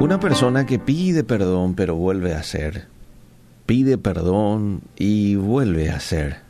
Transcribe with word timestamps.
Una 0.00 0.18
persona 0.18 0.66
que 0.66 0.78
pide 0.78 1.24
perdón 1.24 1.74
pero 1.74 1.94
vuelve 1.94 2.34
a 2.34 2.38
hacer, 2.38 2.88
pide 3.66 3.98
perdón 3.98 4.82
y 4.96 5.36
vuelve 5.36 5.90
a 5.90 5.96
hacer, 5.96 6.40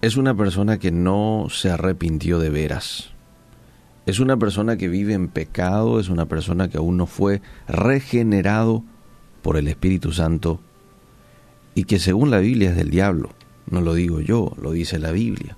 es 0.00 0.16
una 0.16 0.36
persona 0.36 0.78
que 0.78 0.90
no 0.90 1.46
se 1.48 1.70
arrepintió 1.70 2.38
de 2.40 2.50
veras. 2.50 3.10
Es 4.04 4.18
una 4.18 4.36
persona 4.36 4.76
que 4.76 4.88
vive 4.88 5.14
en 5.14 5.28
pecado, 5.28 6.00
es 6.00 6.08
una 6.08 6.26
persona 6.26 6.68
que 6.68 6.78
aún 6.78 6.96
no 6.96 7.06
fue 7.06 7.40
regenerado 7.68 8.82
por 9.42 9.56
el 9.56 9.68
Espíritu 9.68 10.10
Santo 10.10 10.60
y 11.76 11.84
que 11.84 12.00
según 12.00 12.32
la 12.32 12.40
Biblia 12.40 12.70
es 12.70 12.76
del 12.76 12.90
diablo. 12.90 13.30
No 13.70 13.80
lo 13.80 13.94
digo 13.94 14.20
yo, 14.20 14.52
lo 14.60 14.72
dice 14.72 14.98
la 14.98 15.12
Biblia. 15.12 15.56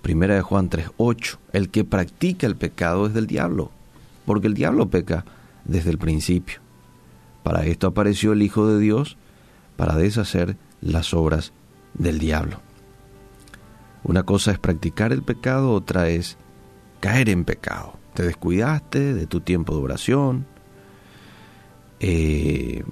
Primera 0.00 0.34
de 0.34 0.40
Juan 0.42 0.70
3:8, 0.70 1.38
el 1.52 1.68
que 1.68 1.84
practica 1.84 2.46
el 2.46 2.56
pecado 2.56 3.06
es 3.06 3.12
del 3.12 3.26
diablo, 3.26 3.70
porque 4.24 4.46
el 4.46 4.54
diablo 4.54 4.88
peca 4.88 5.26
desde 5.64 5.90
el 5.90 5.98
principio. 5.98 6.60
Para 7.42 7.64
esto 7.66 7.86
apareció 7.86 8.32
el 8.32 8.42
Hijo 8.42 8.66
de 8.66 8.78
Dios, 8.78 9.16
para 9.76 9.96
deshacer 9.96 10.56
las 10.80 11.14
obras 11.14 11.52
del 11.94 12.18
diablo. 12.18 12.60
Una 14.02 14.22
cosa 14.22 14.52
es 14.52 14.58
practicar 14.58 15.12
el 15.12 15.22
pecado, 15.22 15.72
otra 15.72 16.08
es 16.08 16.36
caer 17.00 17.28
en 17.28 17.44
pecado. 17.44 17.98
Te 18.14 18.22
descuidaste 18.22 19.14
de 19.14 19.26
tu 19.26 19.40
tiempo 19.40 19.74
de 19.76 19.82
oración, 19.82 20.46
eh, 22.00 22.84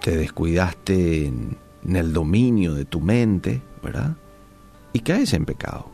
te 0.00 0.16
descuidaste 0.16 1.26
en, 1.26 1.56
en 1.84 1.96
el 1.96 2.12
dominio 2.12 2.74
de 2.74 2.84
tu 2.84 3.00
mente, 3.00 3.62
¿verdad? 3.82 4.16
Y 4.92 5.00
caes 5.00 5.32
en 5.32 5.44
pecado. 5.44 5.90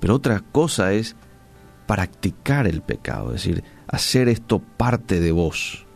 Pero 0.00 0.14
otra 0.14 0.40
cosa 0.52 0.92
es 0.92 1.16
practicar 1.90 2.68
el 2.68 2.82
pecado, 2.82 3.34
es 3.34 3.42
decir, 3.42 3.64
hacer 3.88 4.28
esto 4.28 4.60
parte 4.60 5.18
de 5.18 5.32
vos. 5.32 5.86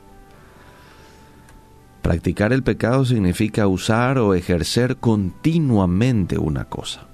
Practicar 2.03 2.53
el 2.53 2.65
pecado 2.65 3.05
significa 3.05 3.69
usar 3.69 4.19
o 4.19 4.35
ejercer 4.35 4.97
continuamente 4.97 6.37
una 6.37 6.65
cosa. 6.65 7.07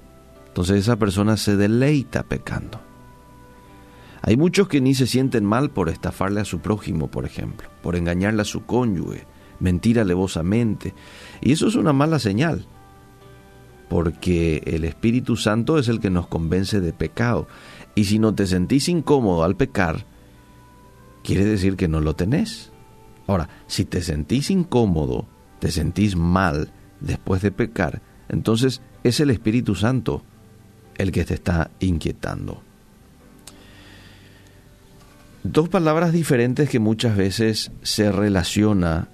Entonces 0.47 0.79
esa 0.79 0.95
persona 0.95 1.37
se 1.37 1.57
deleita 1.57 2.23
pecando. 2.23 2.81
Hay 4.23 4.35
muchos 4.35 4.67
que 4.67 4.81
ni 4.81 4.95
se 4.95 5.05
sienten 5.05 5.45
mal 5.45 5.69
por 5.69 5.87
estafarle 5.87 6.41
a 6.41 6.45
su 6.45 6.57
prójimo, 6.57 7.07
por 7.07 7.25
ejemplo, 7.25 7.69
por 7.83 7.95
engañarle 7.95 8.41
a 8.41 8.45
su 8.45 8.65
cónyuge, 8.65 9.27
mentir 9.59 9.99
alevosamente. 9.99 10.95
Y 11.39 11.51
eso 11.51 11.67
es 11.67 11.75
una 11.75 11.93
mala 11.93 12.17
señal, 12.17 12.65
porque 13.91 14.63
el 14.67 14.85
Espíritu 14.85 15.35
Santo 15.35 15.77
es 15.77 15.89
el 15.89 15.99
que 15.99 16.09
nos 16.09 16.25
convence 16.25 16.79
de 16.79 16.93
pecado. 16.93 17.49
Y 17.93 18.05
si 18.05 18.19
no 18.19 18.33
te 18.33 18.47
sentís 18.47 18.87
incómodo 18.87 19.43
al 19.43 19.57
pecar, 19.57 20.05
quiere 21.25 21.43
decir 21.43 21.75
que 21.75 21.89
no 21.89 21.99
lo 21.99 22.15
tenés. 22.15 22.71
Ahora, 23.27 23.49
si 23.67 23.83
te 23.83 24.01
sentís 24.01 24.49
incómodo, 24.49 25.27
te 25.59 25.71
sentís 25.71 26.15
mal 26.15 26.71
después 27.01 27.41
de 27.41 27.51
pecar, 27.51 28.01
entonces 28.29 28.81
es 29.03 29.19
el 29.19 29.29
Espíritu 29.29 29.75
Santo 29.75 30.23
el 30.97 31.11
que 31.11 31.25
te 31.25 31.33
está 31.33 31.69
inquietando. 31.81 32.63
Dos 35.43 35.67
palabras 35.67 36.13
diferentes 36.13 36.69
que 36.69 36.79
muchas 36.79 37.17
veces 37.17 37.73
se 37.81 38.09
relaciona 38.09 39.09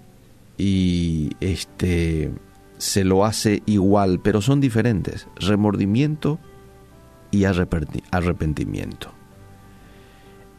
y 0.56 1.32
este 1.40 2.32
se 2.78 3.04
lo 3.04 3.26
hace 3.26 3.64
igual, 3.66 4.20
pero 4.22 4.42
son 4.42 4.62
diferentes. 4.62 5.28
Remordimiento 5.36 6.40
y 7.32 7.46
arrepentimiento. 7.46 9.12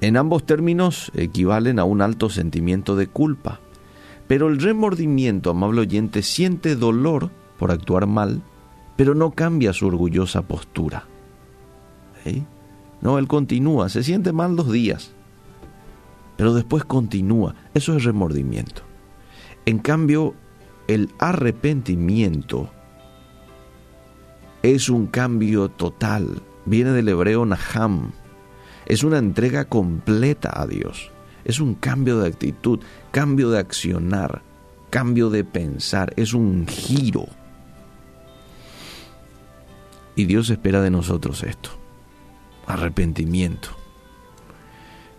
En 0.01 0.17
ambos 0.17 0.47
términos 0.47 1.11
equivalen 1.15 1.79
a 1.79 1.85
un 1.85 2.03
alto 2.03 2.31
sentimiento 2.31 2.95
de 2.95 3.09
culpa, 3.09 3.61
pero 4.29 4.49
el 4.49 4.61
remordimiento, 4.61 5.51
amable 5.51 5.81
oyente, 5.81 6.23
siente 6.23 6.77
dolor 6.77 7.31
por 7.59 7.71
actuar 7.71 8.07
mal, 8.07 8.43
pero 8.97 9.15
no 9.15 9.33
cambia 9.33 9.73
su 9.73 9.87
orgullosa 9.87 10.43
postura. 10.43 11.07
No, 13.01 13.19
él 13.19 13.27
continúa, 13.27 13.89
se 13.89 14.03
siente 14.03 14.33
mal 14.33 14.55
dos 14.55 14.71
días, 14.71 15.13
pero 16.37 16.53
después 16.53 16.85
continúa. 16.85 17.55
Eso 17.75 17.97
es 17.97 18.05
remordimiento. 18.05 18.83
En 19.67 19.79
cambio, 19.79 20.35
el 20.89 21.11
arrepentimiento 21.19 22.71
es 24.63 24.89
un 24.89 25.07
cambio 25.07 25.69
total. 25.69 26.43
Viene 26.65 26.91
del 26.91 27.09
hebreo 27.09 27.45
naham. 27.45 28.13
Es 28.87 29.05
una 29.05 29.19
entrega 29.19 29.67
completa 29.67 30.51
a 30.61 30.67
Dios. 30.67 31.13
Es 31.45 31.61
un 31.61 31.75
cambio 31.75 32.19
de 32.19 32.29
actitud, 32.29 32.81
cambio 33.11 33.51
de 33.51 33.59
accionar, 33.59 34.43
cambio 34.91 35.31
de 35.31 35.45
pensar. 35.45 36.13
Es 36.17 36.33
un 36.33 36.67
giro. 36.67 37.27
Y 40.17 40.25
Dios 40.25 40.51
espera 40.51 40.81
de 40.81 40.91
nosotros 40.91 41.43
esto. 41.43 41.71
Arrepentimiento. 42.67 43.78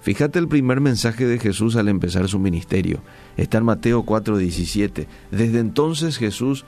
Fíjate 0.10 0.40
el 0.40 0.48
primer 0.48 0.82
mensaje 0.82 1.28
de 1.28 1.38
Jesús 1.38 1.76
al 1.76 1.88
empezar 1.88 2.28
su 2.28 2.40
ministerio. 2.40 3.04
Está 3.38 3.60
en 3.60 3.66
Mateo 3.66 4.02
4:17. 4.02 5.06
Desde 5.30 5.60
entonces 5.60 6.18
Jesús 6.18 6.66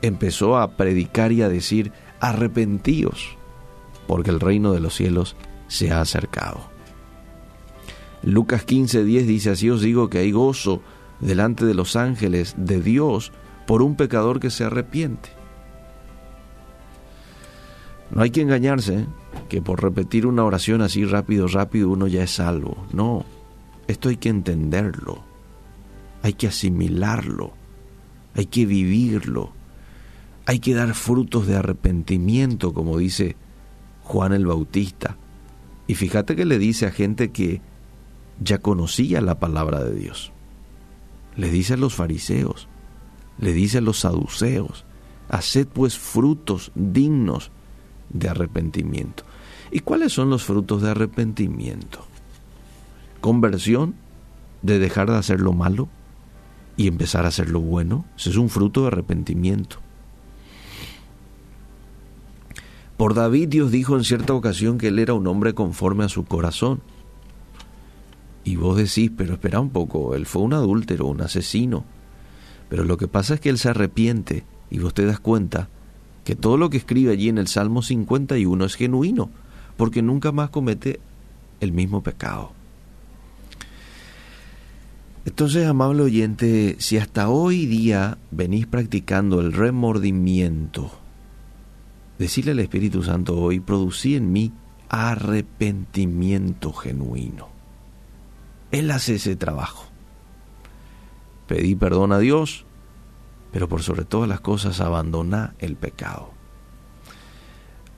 empezó 0.00 0.58
a 0.58 0.76
predicar 0.76 1.30
y 1.30 1.42
a 1.42 1.48
decir, 1.48 1.92
arrepentíos, 2.18 3.38
porque 4.08 4.30
el 4.30 4.40
reino 4.40 4.72
de 4.72 4.80
los 4.80 4.96
cielos 4.96 5.36
se 5.68 5.92
ha 5.92 6.00
acercado. 6.00 6.68
Lucas 8.24 8.66
15:10 8.66 9.24
dice, 9.24 9.50
así 9.50 9.70
os 9.70 9.80
digo 9.80 10.10
que 10.10 10.18
hay 10.18 10.32
gozo 10.32 10.82
delante 11.20 11.64
de 11.64 11.74
los 11.74 11.94
ángeles 11.94 12.56
de 12.56 12.80
Dios 12.80 13.30
por 13.68 13.82
un 13.82 13.94
pecador 13.94 14.40
que 14.40 14.50
se 14.50 14.64
arrepiente. 14.64 15.30
No 18.12 18.22
hay 18.22 18.30
que 18.30 18.42
engañarse, 18.42 19.06
que 19.48 19.62
por 19.62 19.82
repetir 19.82 20.26
una 20.26 20.44
oración 20.44 20.82
así 20.82 21.04
rápido, 21.04 21.48
rápido, 21.48 21.88
uno 21.90 22.06
ya 22.06 22.22
es 22.22 22.32
salvo. 22.32 22.76
No, 22.92 23.24
esto 23.88 24.10
hay 24.10 24.18
que 24.18 24.28
entenderlo, 24.28 25.22
hay 26.22 26.34
que 26.34 26.46
asimilarlo, 26.46 27.52
hay 28.34 28.46
que 28.46 28.66
vivirlo, 28.66 29.52
hay 30.44 30.58
que 30.58 30.74
dar 30.74 30.94
frutos 30.94 31.46
de 31.46 31.56
arrepentimiento, 31.56 32.74
como 32.74 32.98
dice 32.98 33.36
Juan 34.02 34.34
el 34.34 34.46
Bautista. 34.46 35.16
Y 35.86 35.94
fíjate 35.94 36.36
que 36.36 36.44
le 36.44 36.58
dice 36.58 36.86
a 36.86 36.90
gente 36.90 37.30
que 37.30 37.62
ya 38.40 38.58
conocía 38.58 39.22
la 39.22 39.38
palabra 39.38 39.82
de 39.82 39.94
Dios. 39.94 40.32
Le 41.36 41.50
dice 41.50 41.74
a 41.74 41.78
los 41.78 41.94
fariseos, 41.94 42.68
le 43.38 43.54
dice 43.54 43.78
a 43.78 43.80
los 43.82 44.00
saduceos, 44.00 44.84
haced 45.30 45.66
pues 45.66 45.98
frutos 45.98 46.72
dignos 46.74 47.50
de 48.12 48.28
arrepentimiento. 48.28 49.24
¿Y 49.70 49.80
cuáles 49.80 50.12
son 50.12 50.30
los 50.30 50.44
frutos 50.44 50.82
de 50.82 50.90
arrepentimiento? 50.90 52.06
Conversión, 53.20 53.94
de 54.62 54.78
dejar 54.78 55.10
de 55.10 55.16
hacer 55.16 55.40
lo 55.40 55.52
malo 55.52 55.88
y 56.76 56.88
empezar 56.88 57.24
a 57.24 57.28
hacer 57.28 57.48
lo 57.48 57.60
bueno. 57.60 58.04
Ese 58.16 58.30
es 58.30 58.36
un 58.36 58.48
fruto 58.48 58.82
de 58.82 58.88
arrepentimiento. 58.88 59.78
Por 62.96 63.14
David 63.14 63.48
Dios 63.48 63.70
dijo 63.70 63.96
en 63.96 64.04
cierta 64.04 64.34
ocasión 64.34 64.78
que 64.78 64.88
él 64.88 64.98
era 64.98 65.14
un 65.14 65.26
hombre 65.26 65.54
conforme 65.54 66.04
a 66.04 66.08
su 66.08 66.24
corazón. 66.24 66.82
Y 68.44 68.56
vos 68.56 68.76
decís, 68.76 69.10
pero 69.16 69.34
espera 69.34 69.60
un 69.60 69.70
poco, 69.70 70.14
él 70.14 70.26
fue 70.26 70.42
un 70.42 70.52
adúltero, 70.52 71.06
un 71.06 71.20
asesino. 71.20 71.84
Pero 72.68 72.84
lo 72.84 72.96
que 72.96 73.08
pasa 73.08 73.34
es 73.34 73.40
que 73.40 73.48
él 73.48 73.58
se 73.58 73.70
arrepiente 73.70 74.44
y 74.70 74.78
vos 74.78 74.94
te 74.94 75.04
das 75.04 75.20
cuenta 75.20 75.68
que 76.24 76.36
todo 76.36 76.56
lo 76.56 76.70
que 76.70 76.76
escribe 76.76 77.12
allí 77.12 77.28
en 77.28 77.38
el 77.38 77.48
Salmo 77.48 77.82
51 77.82 78.64
es 78.64 78.74
genuino, 78.74 79.30
porque 79.76 80.02
nunca 80.02 80.32
más 80.32 80.50
comete 80.50 81.00
el 81.60 81.72
mismo 81.72 82.02
pecado. 82.02 82.52
Entonces, 85.24 85.66
amable 85.66 86.02
oyente, 86.02 86.76
si 86.78 86.98
hasta 86.98 87.28
hoy 87.28 87.66
día 87.66 88.18
venís 88.30 88.66
practicando 88.66 89.40
el 89.40 89.52
remordimiento, 89.52 90.90
decirle 92.18 92.52
al 92.52 92.58
Espíritu 92.58 93.02
Santo 93.02 93.36
hoy, 93.38 93.60
producí 93.60 94.16
en 94.16 94.32
mí 94.32 94.52
arrepentimiento 94.88 96.72
genuino. 96.72 97.48
Él 98.72 98.90
hace 98.90 99.16
ese 99.16 99.36
trabajo. 99.36 99.86
Pedí 101.46 101.74
perdón 101.76 102.12
a 102.12 102.18
Dios, 102.18 102.64
pero 103.52 103.68
por 103.68 103.82
sobre 103.82 104.04
todas 104.04 104.28
las 104.28 104.40
cosas 104.40 104.80
abandona 104.80 105.54
el 105.58 105.76
pecado. 105.76 106.30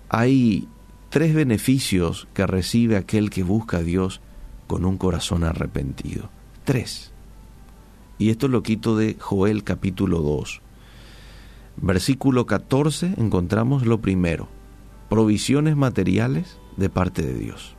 Hay 0.08 0.68
tres 1.10 1.34
beneficios 1.34 2.28
que 2.34 2.46
recibe 2.46 2.96
aquel 2.96 3.30
que 3.30 3.42
busca 3.42 3.78
a 3.78 3.82
Dios 3.82 4.20
con 4.66 4.84
un 4.84 4.98
corazón 4.98 5.44
arrepentido. 5.44 6.28
Tres. 6.64 7.12
Y 8.18 8.30
esto 8.30 8.48
lo 8.48 8.62
quito 8.62 8.96
de 8.96 9.16
Joel 9.18 9.64
capítulo 9.64 10.20
2. 10.20 10.60
Versículo 11.76 12.46
14 12.46 13.14
encontramos 13.16 13.86
lo 13.86 14.00
primero, 14.00 14.48
provisiones 15.08 15.76
materiales 15.76 16.58
de 16.76 16.88
parte 16.88 17.22
de 17.22 17.34
Dios. 17.34 17.76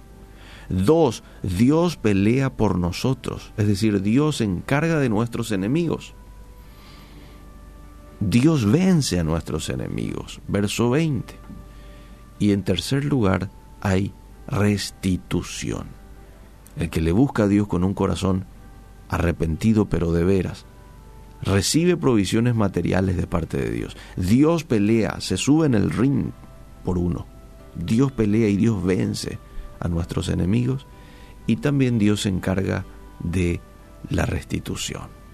Dos, 0.70 1.24
Dios 1.44 1.96
pelea 1.96 2.54
por 2.54 2.78
nosotros, 2.78 3.54
es 3.58 3.68
decir, 3.68 4.02
Dios 4.02 4.38
se 4.38 4.46
encarga 4.46 5.00
de 5.00 5.10
nuestros 5.10 5.52
enemigos. 5.52 6.16
Dios 8.28 8.66
vence 8.66 9.20
a 9.20 9.24
nuestros 9.24 9.70
enemigos, 9.70 10.42
verso 10.48 10.90
20. 10.90 11.36
Y 12.40 12.54
en 12.54 12.64
tercer 12.64 13.06
lugar 13.06 13.52
hay 13.82 14.14
restitución. 14.48 15.90
El 16.76 16.90
que 16.90 17.02
le 17.02 17.12
busca 17.12 17.44
a 17.44 17.48
Dios 17.48 17.68
con 17.68 17.84
un 17.84 17.94
corazón 17.94 18.46
arrepentido 19.10 19.86
pero 19.86 20.12
de 20.12 20.24
veras, 20.24 20.66
recibe 21.44 21.98
provisiones 21.98 22.56
materiales 22.56 23.16
de 23.16 23.28
parte 23.28 23.58
de 23.58 23.70
Dios. 23.70 23.96
Dios 24.18 24.64
pelea, 24.64 25.22
se 25.22 25.38
sube 25.38 25.68
en 25.68 25.76
el 25.76 25.92
ring 25.92 26.32
por 26.84 26.98
uno. 26.98 27.28
Dios 27.76 28.12
pelea 28.12 28.50
y 28.50 28.58
Dios 28.58 28.84
vence 28.84 29.38
a 29.80 29.88
nuestros 29.88 30.30
enemigos 30.30 30.88
y 31.46 31.58
también 31.58 32.00
Dios 32.00 32.22
se 32.22 32.30
encarga 32.30 32.86
de 33.20 33.62
la 34.10 34.26
restitución. 34.26 35.25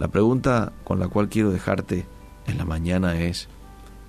La 0.00 0.08
pregunta 0.08 0.72
con 0.82 0.98
la 0.98 1.08
cual 1.08 1.28
quiero 1.28 1.50
dejarte 1.50 2.06
en 2.46 2.56
la 2.56 2.64
mañana 2.64 3.20
es, 3.20 3.48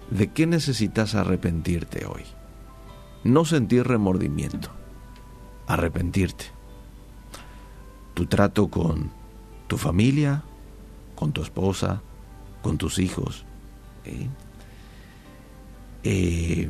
¿de 0.10 0.32
qué 0.32 0.48
necesitas 0.48 1.16
arrepentirte 1.16 2.06
hoy? 2.06 2.24
No 3.26 3.44
sentir 3.44 3.86
remordimiento, 3.86 4.70
arrepentirte. 5.68 6.46
Tu 8.14 8.26
trato 8.26 8.70
con 8.70 9.12
tu 9.68 9.78
familia, 9.78 10.44
con 11.14 11.34
tu 11.34 11.42
esposa, 11.42 12.02
con 12.62 12.78
tus 12.78 12.98
hijos. 12.98 13.44
¿eh? 16.04 16.70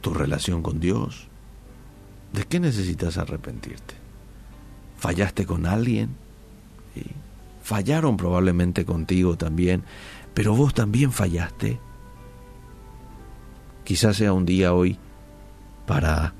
Tu 0.00 0.14
relación 0.14 0.62
con 0.62 0.78
Dios. 0.78 1.26
¿De 2.32 2.44
qué 2.44 2.60
necesitas 2.60 3.18
arrepentirte? 3.18 3.94
¿Fallaste 4.96 5.44
con 5.44 5.66
alguien? 5.66 6.14
Fallaron 7.68 8.16
probablemente 8.16 8.86
contigo 8.86 9.36
también, 9.36 9.84
pero 10.32 10.56
vos 10.56 10.72
también 10.72 11.12
fallaste. 11.12 11.78
Quizás 13.84 14.16
sea 14.16 14.32
un 14.32 14.46
día 14.46 14.72
hoy 14.72 14.98
para 15.86 16.32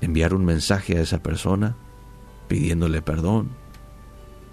enviar 0.00 0.34
un 0.34 0.44
mensaje 0.44 0.98
a 0.98 1.02
esa 1.02 1.22
persona 1.22 1.76
pidiéndole 2.48 3.00
perdón, 3.00 3.50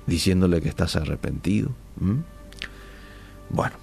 diciéndole 0.05 0.61
que 0.61 0.69
estás 0.69 0.97
arrepentido. 0.97 1.71
Bueno, 3.49 3.75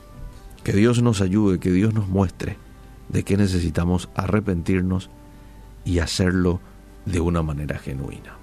que 0.62 0.74
Dios 0.74 1.02
nos 1.02 1.20
ayude, 1.20 1.58
que 1.58 1.72
Dios 1.72 1.94
nos 1.94 2.06
muestre 2.06 2.58
de 3.08 3.24
qué 3.24 3.36
necesitamos 3.36 4.08
arrepentirnos 4.14 5.10
y 5.84 5.98
hacerlo 5.98 6.60
de 7.06 7.18
una 7.18 7.42
manera 7.42 7.76
genuina. 7.76 8.36